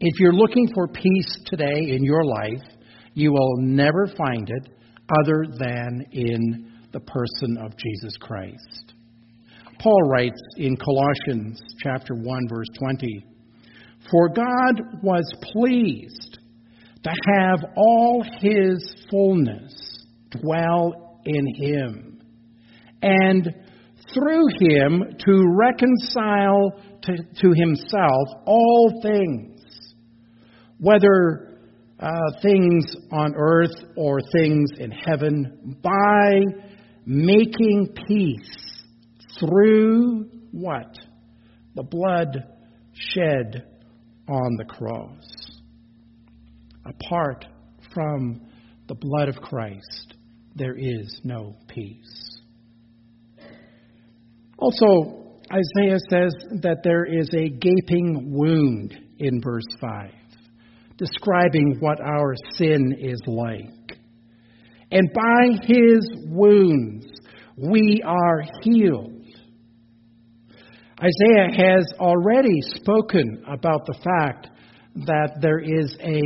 If 0.00 0.20
you're 0.20 0.32
looking 0.32 0.68
for 0.74 0.88
peace 0.88 1.38
today 1.46 1.90
in 1.90 2.04
your 2.04 2.24
life, 2.24 2.62
you 3.14 3.32
will 3.32 3.56
never 3.58 4.06
find 4.16 4.48
it 4.48 4.68
other 5.20 5.44
than 5.58 6.04
in 6.12 6.72
the 6.92 7.00
person 7.00 7.58
of 7.58 7.72
Jesus 7.76 8.16
Christ. 8.20 8.94
Paul 9.78 10.08
writes 10.10 10.40
in 10.56 10.76
Colossians 10.76 11.62
chapter 11.78 12.14
1 12.14 12.48
verse 12.48 12.66
20, 12.78 13.24
"For 14.10 14.28
God 14.28 15.02
was 15.02 15.24
pleased 15.52 16.38
to 17.04 17.10
have 17.10 17.64
all 17.76 18.24
his 18.40 19.06
fullness 19.10 20.04
dwell 20.30 21.20
in 21.24 21.46
him, 21.54 22.20
and 23.02 23.54
through 24.12 24.48
him 24.58 25.04
to 25.18 25.54
reconcile 25.56 26.72
to, 27.02 27.16
to 27.16 27.52
himself 27.54 28.28
all 28.46 29.00
things, 29.00 29.94
whether 30.78 31.58
uh, 32.00 32.10
things 32.42 32.96
on 33.12 33.34
earth 33.36 33.74
or 33.96 34.20
things 34.32 34.70
in 34.78 34.90
heaven, 34.90 35.76
by 35.82 36.42
making 37.06 37.88
peace 38.06 38.67
through 39.38 40.28
what? 40.52 40.98
The 41.74 41.82
blood 41.82 42.44
shed 42.92 43.64
on 44.28 44.56
the 44.56 44.64
cross. 44.64 45.24
Apart 46.84 47.46
from 47.94 48.40
the 48.88 48.94
blood 48.94 49.28
of 49.28 49.36
Christ, 49.36 50.14
there 50.54 50.76
is 50.76 51.20
no 51.24 51.56
peace. 51.68 52.40
Also, 54.58 55.38
Isaiah 55.52 55.98
says 56.10 56.34
that 56.62 56.78
there 56.82 57.04
is 57.04 57.28
a 57.32 57.48
gaping 57.48 58.32
wound 58.32 58.94
in 59.18 59.40
verse 59.42 59.66
5, 59.80 60.10
describing 60.96 61.76
what 61.80 62.00
our 62.00 62.34
sin 62.54 62.96
is 62.98 63.20
like. 63.26 63.98
And 64.90 65.10
by 65.12 65.66
his 65.66 66.00
wounds 66.26 67.06
we 67.56 68.02
are 68.04 68.42
healed. 68.62 69.17
Isaiah 71.00 71.48
has 71.56 71.92
already 72.00 72.60
spoken 72.74 73.44
about 73.46 73.86
the 73.86 73.94
fact 74.02 74.48
that 75.06 75.38
there 75.40 75.60
is 75.60 75.96
a 76.00 76.22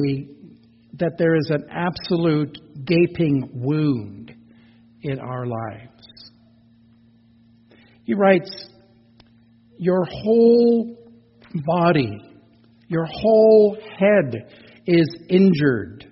that 0.95 1.13
there 1.19 1.37
is 1.37 1.51
an 1.51 1.67
absolute 1.71 2.59
gaping 2.87 3.51
wound 3.53 4.35
in 5.03 5.19
our 5.19 5.47
lives. 5.47 6.31
He 8.05 8.15
writes, 8.15 8.51
Your 9.79 10.05
whole 10.05 10.97
body, 11.67 12.19
your 12.89 13.07
whole 13.07 13.77
head 13.99 14.51
is 14.87 15.17
injured. 15.29 16.11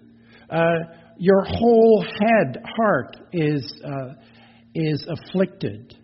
Uh, 0.50 0.76
your 1.18 1.44
whole 1.44 2.02
head, 2.02 2.62
heart, 2.76 3.16
is, 3.32 3.82
uh, 3.84 4.14
is 4.74 5.06
afflicted. 5.08 5.94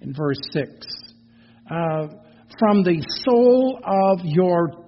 In 0.00 0.14
verse 0.14 0.38
6 0.52 1.03
uh, 1.70 2.08
from 2.58 2.82
the 2.82 3.02
sole 3.24 3.80
of 3.84 4.20
your 4.24 4.84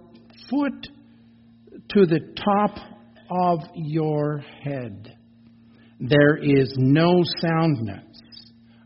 foot 0.50 0.88
to 1.90 2.06
the 2.06 2.20
top 2.44 2.78
of 3.30 3.60
your 3.74 4.38
head. 4.62 5.16
There 5.98 6.36
is 6.36 6.74
no 6.76 7.22
soundness, 7.40 8.04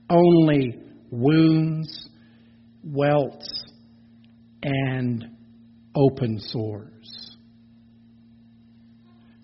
only 0.09 0.79
wounds, 1.11 2.09
welts, 2.85 3.65
and 4.63 5.25
open 5.95 6.39
sores. 6.39 7.37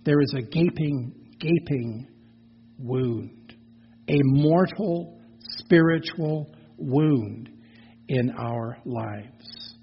There 0.05 0.21
is 0.21 0.35
a 0.39 0.43
gaping, 0.43 1.13
gaping 1.41 2.07
wound, 2.79 3.55
a 4.09 4.19
mortal 4.23 5.19
spiritual 5.41 6.55
wound 6.79 7.51
in 8.09 8.31
our 8.39 8.79
lives 8.85 9.75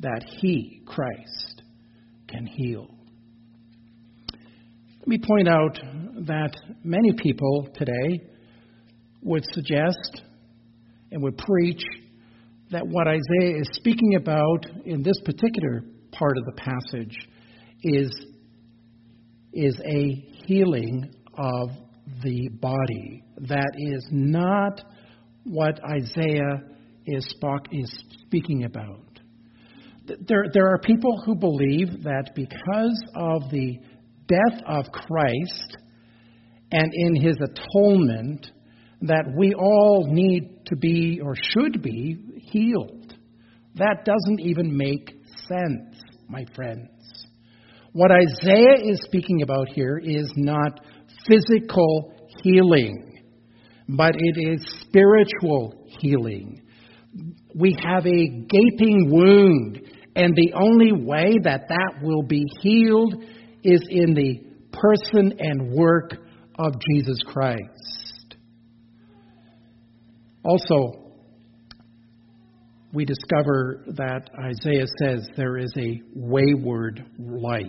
that 0.00 0.24
He, 0.40 0.82
Christ, 0.86 1.62
can 2.28 2.46
heal. 2.46 2.88
Let 5.00 5.08
me 5.08 5.18
point 5.26 5.48
out 5.48 5.78
that 6.26 6.54
many 6.84 7.12
people 7.14 7.68
today 7.74 8.20
would 9.22 9.44
suggest 9.52 10.22
and 11.10 11.22
would 11.22 11.38
preach 11.38 11.82
that 12.70 12.86
what 12.86 13.06
Isaiah 13.08 13.58
is 13.60 13.68
speaking 13.72 14.16
about 14.16 14.66
in 14.84 15.02
this 15.02 15.18
particular 15.24 15.82
part 16.12 16.36
of 16.36 16.44
the 16.44 16.52
passage 16.52 17.16
is, 17.82 18.10
is 19.52 19.80
a 19.86 20.26
healing 20.46 21.10
of 21.38 21.70
the 22.22 22.48
body. 22.60 23.24
That 23.48 23.72
is 23.76 24.06
not 24.10 24.82
what 25.44 25.80
Isaiah 25.84 26.60
is, 27.08 27.34
is 27.72 28.04
speaking 28.26 28.64
about. 28.64 29.20
There, 30.06 30.44
there 30.52 30.68
are 30.68 30.78
people 30.78 31.20
who 31.24 31.34
believe 31.34 32.02
that 32.04 32.30
because 32.34 33.02
of 33.14 33.50
the 33.50 33.78
death 34.26 34.62
of 34.66 34.86
Christ 34.92 35.76
and 36.70 36.90
in 36.94 37.14
his 37.14 37.36
atonement, 37.36 38.50
that 39.02 39.24
we 39.36 39.54
all 39.54 40.06
need 40.08 40.66
to 40.66 40.76
be 40.76 41.20
or 41.22 41.34
should 41.34 41.82
be 41.82 42.16
healed. 42.50 43.14
That 43.76 44.04
doesn't 44.04 44.40
even 44.40 44.76
make 44.76 45.10
sense, 45.48 46.00
my 46.28 46.44
friends. 46.54 46.88
What 47.92 48.10
Isaiah 48.10 48.90
is 48.90 49.00
speaking 49.04 49.42
about 49.42 49.68
here 49.68 49.98
is 49.98 50.30
not 50.36 50.80
physical 51.26 52.12
healing, 52.42 53.22
but 53.88 54.12
it 54.14 54.52
is 54.52 54.82
spiritual 54.82 55.86
healing 56.00 56.62
we 57.54 57.76
have 57.82 58.06
a 58.06 58.28
gaping 58.28 59.10
wound, 59.10 59.80
and 60.14 60.34
the 60.34 60.52
only 60.54 60.92
way 60.92 61.36
that 61.42 61.68
that 61.68 62.02
will 62.02 62.22
be 62.22 62.44
healed 62.60 63.14
is 63.62 63.80
in 63.90 64.14
the 64.14 64.40
person 64.72 65.32
and 65.38 65.72
work 65.72 66.12
of 66.58 66.74
Jesus 66.90 67.18
Christ. 67.26 68.36
Also, 70.44 71.08
we 72.92 73.04
discover 73.04 73.84
that 73.96 74.30
Isaiah 74.38 74.86
says 74.98 75.28
there 75.36 75.58
is 75.58 75.72
a 75.76 76.00
wayward 76.14 77.04
life 77.18 77.64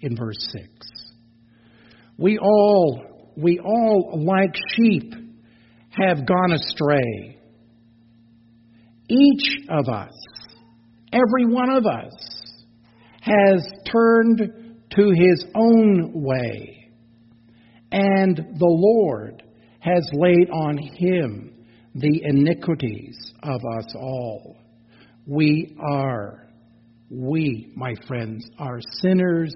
in 0.00 0.16
verse 0.16 0.36
6. 0.52 0.68
We 2.18 2.38
all, 2.38 3.32
we 3.36 3.58
all, 3.58 4.22
like 4.26 4.54
sheep, 4.74 5.12
have 5.90 6.26
gone 6.26 6.52
astray. 6.52 7.38
Each 9.08 9.58
of 9.68 9.88
us, 9.88 10.12
every 11.12 11.46
one 11.46 11.70
of 11.70 11.84
us, 11.84 12.42
has 13.20 13.62
turned 13.90 14.40
to 14.96 15.10
his 15.10 15.44
own 15.54 16.12
way, 16.14 16.90
and 17.92 18.36
the 18.36 18.44
Lord 18.60 19.42
has 19.80 20.08
laid 20.12 20.48
on 20.50 20.78
him 20.78 21.54
the 21.94 22.22
iniquities 22.24 23.32
of 23.42 23.60
us 23.78 23.94
all. 23.94 24.56
We 25.26 25.76
are, 25.80 26.48
we, 27.10 27.72
my 27.76 27.94
friends, 28.06 28.48
are 28.58 28.80
sinners 29.00 29.54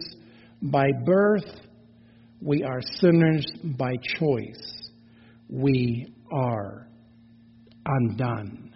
by 0.60 0.88
birth. 1.04 1.50
We 2.40 2.62
are 2.64 2.80
sinners 3.00 3.46
by 3.78 3.94
choice. 4.18 4.90
We 5.48 6.14
are 6.32 6.88
undone 7.86 8.67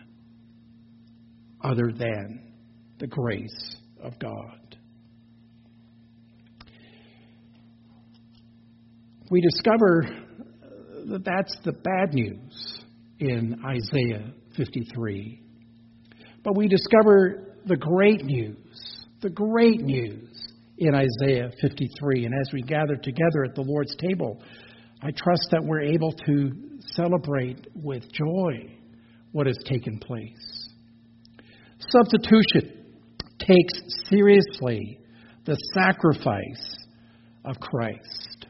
other 1.63 1.93
than 1.97 2.53
the 2.99 3.07
grace 3.07 3.77
of 4.03 4.19
God. 4.19 4.77
We 9.31 9.41
discover 9.41 10.07
that 11.07 11.25
that's 11.25 11.57
the 11.65 11.73
bad 11.73 12.13
news 12.13 12.83
in 13.19 13.57
Isaiah 13.65 14.33
53. 14.57 15.41
But 16.45 16.57
we 16.57 16.69
discover 16.69 17.57
the 17.65 17.77
great 17.77 18.25
news, 18.25 19.07
the 19.21 19.31
great 19.31 19.81
news 19.81 20.29
in 20.79 20.95
Isaiah 20.95 21.51
53. 21.61 22.27
And 22.27 22.35
as 22.35 22.53
we 22.53 22.63
gather 22.63 22.97
together 22.97 23.45
at 23.45 23.55
the 23.55 23.63
Lord's 23.63 23.95
table, 23.97 24.43
I 25.01 25.11
trust 25.11 25.49
that 25.53 25.63
we're 25.63 25.83
able 25.83 26.13
to 26.13 26.51
celebrate 26.95 27.67
with 27.75 28.03
joy 28.13 28.77
what 29.31 29.47
has 29.47 29.57
taken 29.65 29.99
place. 29.99 30.52
Substitution 31.93 32.95
takes 33.39 34.09
seriously 34.09 34.99
the 35.45 35.57
sacrifice 35.75 36.87
of 37.45 37.57
Christ. 37.61 38.47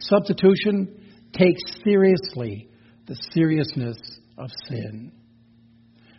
Substitution 0.00 1.00
takes 1.32 1.62
seriously 1.82 2.68
the 3.06 3.16
seriousness 3.32 3.96
of 4.36 4.50
sin. 4.68 5.12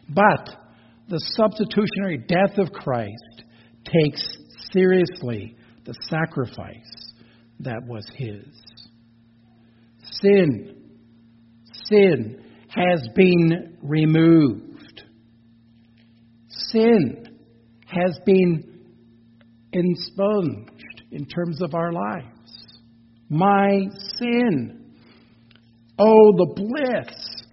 But 0.09 0.55
the 1.09 1.19
substitutionary 1.35 2.17
death 2.17 2.57
of 2.57 2.71
Christ 2.71 3.43
takes 3.85 4.37
seriously 4.71 5.55
the 5.85 5.93
sacrifice 6.09 7.13
that 7.59 7.81
was 7.85 8.05
his. 8.15 8.45
Sin, 10.21 10.75
sin 11.89 12.43
has 12.69 13.07
been 13.15 13.77
removed. 13.81 14.66
Sin 16.71 17.39
has 17.87 18.19
been 18.25 18.81
expunged 19.71 21.03
in 21.11 21.25
terms 21.25 21.61
of 21.61 21.73
our 21.73 21.91
lives. 21.91 22.33
My 23.29 23.85
sin 24.19 24.77
Oh, 25.99 26.31
the 26.37 26.53
bliss 26.55 27.45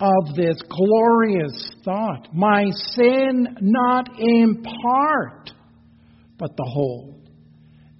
of 0.00 0.34
this 0.34 0.56
glorious 0.70 1.70
thought. 1.84 2.28
My 2.32 2.64
sin, 2.92 3.56
not 3.60 4.08
in 4.18 4.62
part, 4.62 5.50
but 6.38 6.56
the 6.56 6.70
whole, 6.72 7.20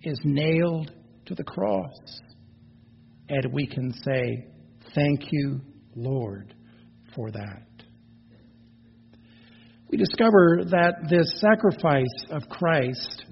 is 0.02 0.18
nailed 0.24 0.90
to 1.26 1.34
the 1.34 1.44
cross. 1.44 2.20
And 3.28 3.52
we 3.52 3.66
can 3.66 3.92
say, 3.92 4.48
Thank 4.94 5.24
you, 5.30 5.60
Lord, 5.94 6.54
for 7.14 7.30
that. 7.30 7.66
We 9.94 9.98
discover 9.98 10.64
that 10.70 11.08
this 11.08 11.40
sacrifice 11.40 12.24
of 12.30 12.48
Christ 12.48 13.26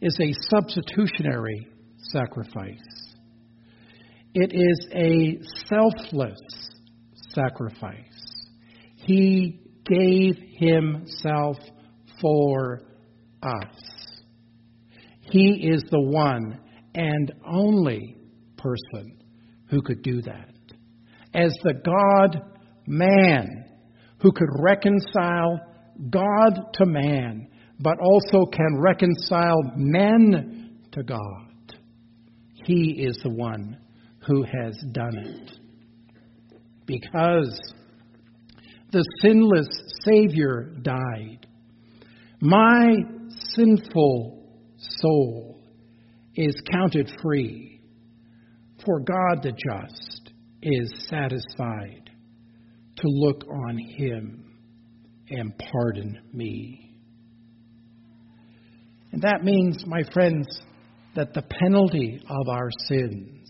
is 0.00 0.16
a 0.20 0.32
substitutionary 0.48 1.66
sacrifice. 2.12 2.78
It 4.34 4.52
is 4.54 4.86
a 4.94 5.40
selfless 5.66 6.38
sacrifice. 7.34 7.96
He 8.94 9.62
gave 9.84 10.36
himself 10.58 11.56
for 12.20 12.82
us. 13.42 13.82
He 15.22 15.70
is 15.72 15.82
the 15.90 16.02
one 16.02 16.60
and 16.94 17.32
only 17.44 18.16
person 18.58 19.18
who 19.70 19.82
could 19.82 20.02
do 20.02 20.22
that. 20.22 20.54
As 21.34 21.52
the 21.64 21.74
God 21.84 22.42
man 22.86 23.73
who 24.20 24.32
could 24.32 24.48
reconcile 24.58 25.60
God 26.10 26.72
to 26.74 26.86
man, 26.86 27.48
but 27.80 27.98
also 28.00 28.46
can 28.46 28.80
reconcile 28.80 29.62
men 29.76 30.78
to 30.92 31.02
God. 31.02 31.74
He 32.64 33.04
is 33.06 33.18
the 33.22 33.30
one 33.30 33.78
who 34.26 34.42
has 34.42 34.76
done 34.92 35.16
it. 35.18 35.50
Because 36.86 37.60
the 38.90 39.04
sinless 39.20 39.68
Savior 40.04 40.72
died, 40.82 41.46
my 42.40 42.94
sinful 43.54 44.48
soul 44.78 45.62
is 46.36 46.54
counted 46.70 47.10
free, 47.22 47.80
for 48.84 49.00
God 49.00 49.42
the 49.42 49.52
just 49.52 50.32
is 50.62 50.92
satisfied 51.08 52.03
to 53.04 53.10
look 53.10 53.44
on 53.50 53.76
him 53.76 54.44
and 55.28 55.52
pardon 55.72 56.18
me. 56.32 56.90
And 59.12 59.20
that 59.22 59.44
means, 59.44 59.84
my 59.86 60.02
friends, 60.12 60.46
that 61.14 61.34
the 61.34 61.42
penalty 61.42 62.20
of 62.28 62.48
our 62.48 62.70
sins 62.86 63.48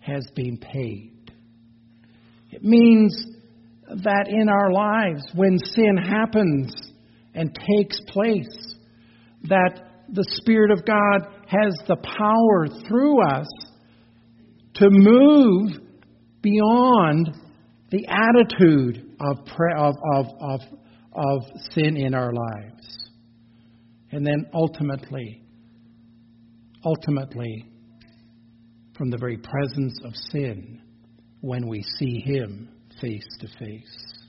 has 0.00 0.26
been 0.34 0.58
paid. 0.58 1.32
It 2.50 2.64
means 2.64 3.16
that 3.88 4.26
in 4.28 4.48
our 4.48 4.72
lives, 4.72 5.22
when 5.34 5.58
sin 5.58 5.96
happens 5.96 6.74
and 7.34 7.56
takes 7.78 8.00
place, 8.08 8.74
that 9.44 9.80
the 10.08 10.26
Spirit 10.40 10.72
of 10.72 10.84
God 10.84 11.32
has 11.46 11.74
the 11.86 11.96
power 11.96 12.66
through 12.88 13.22
us 13.22 13.46
to 14.74 14.88
move 14.90 15.80
beyond 16.42 17.30
the 17.92 18.06
attitude 18.08 19.16
of, 19.20 19.36
of, 19.76 19.94
of, 20.14 20.26
of, 20.40 20.60
of 21.12 21.42
sin 21.72 21.98
in 21.98 22.14
our 22.14 22.32
lives. 22.32 23.10
And 24.10 24.26
then 24.26 24.46
ultimately, 24.54 25.42
ultimately, 26.84 27.66
from 28.96 29.10
the 29.10 29.18
very 29.18 29.36
presence 29.36 30.00
of 30.04 30.12
sin 30.30 30.80
when 31.42 31.68
we 31.68 31.84
see 31.98 32.20
him 32.24 32.70
face 33.00 33.26
to 33.40 33.48
face. 33.58 34.22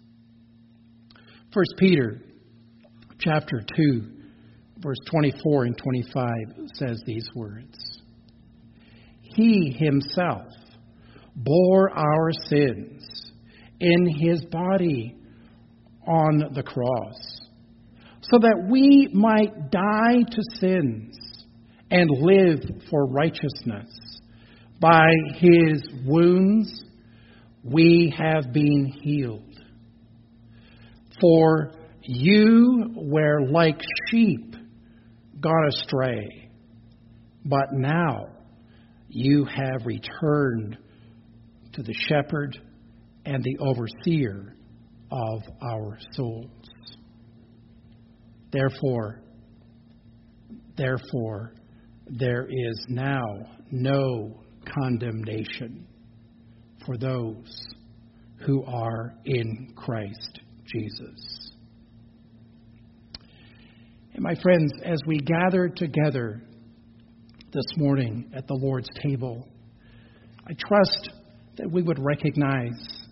First 1.54 1.74
Peter 1.78 2.20
chapter 3.20 3.64
2 3.78 4.02
verse 4.80 4.98
24 5.10 5.66
and 5.66 5.78
25 5.78 6.28
says 6.74 7.02
these 7.06 7.28
words. 7.34 8.02
He 9.22 9.74
himself 9.80 10.48
bore 11.36 11.92
our 11.98 12.32
sins 12.50 13.23
in 13.84 14.08
his 14.08 14.46
body 14.46 15.16
on 16.08 16.54
the 16.54 16.64
cross 16.64 17.42
so 18.22 18.40
that 18.40 18.68
we 18.70 19.10
might 19.14 19.70
die 19.70 20.24
to 20.32 20.42
sins 20.60 21.18
and 21.92 22.10
live 22.10 22.60
for 22.90 23.06
righteousness. 23.06 23.90
By 24.80 25.10
his 25.36 25.84
wounds 26.06 26.84
we 27.64 28.14
have 28.18 28.54
been 28.54 28.94
healed. 29.02 29.60
For 31.20 31.74
you 32.02 32.94
were 32.96 33.46
like 33.50 33.82
sheep 34.10 34.56
gone 35.40 35.68
astray, 35.70 36.50
but 37.46 37.74
now 37.74 38.28
you 39.10 39.46
have 39.46 39.86
returned 39.86 40.78
to 41.74 41.84
the 41.84 41.94
shepherd 42.08 42.58
and 43.26 43.44
the 43.44 43.58
overseer 43.60 44.56
of 45.12 45.42
our 45.62 45.98
souls. 46.14 46.50
Therefore, 48.52 49.22
therefore, 50.78 51.54
there 52.08 52.46
is 52.50 52.86
now 52.90 53.24
no 53.72 54.44
condemnation 54.66 55.88
for 56.86 56.98
those 56.98 57.66
who 58.46 58.64
are 58.66 59.14
in 59.26 59.74
Christ 59.76 60.42
Jesus. 60.66 61.52
And 64.14 64.22
my 64.22 64.36
friends, 64.36 64.72
as 64.84 65.00
we 65.08 65.18
gather 65.20 65.70
together 65.70 66.42
this 67.52 67.66
morning 67.78 68.32
at 68.36 68.48
the 68.48 68.54
Lord's 68.54 68.90
table, 69.02 69.48
I 70.48 70.54
trust 70.54 71.10
that 71.58 71.72
we 71.72 71.82
would 71.82 72.00
recognize 72.00 73.03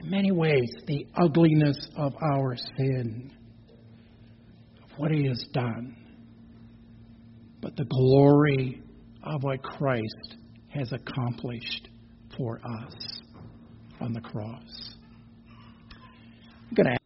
in 0.00 0.10
many 0.10 0.30
ways 0.30 0.70
the 0.86 1.06
ugliness 1.16 1.88
of 1.96 2.14
our 2.22 2.56
sin, 2.76 3.32
of 4.82 4.98
what 4.98 5.10
he 5.10 5.26
has 5.26 5.44
done, 5.52 5.96
but 7.60 7.76
the 7.76 7.84
glory 7.84 8.82
of 9.24 9.42
what 9.42 9.62
Christ 9.62 10.36
has 10.68 10.92
accomplished 10.92 11.88
for 12.36 12.58
us 12.58 13.20
on 14.00 14.12
the 14.12 14.20
cross. 14.20 14.94
I'm 16.70 16.74
going 16.74 16.86
to 16.86 16.97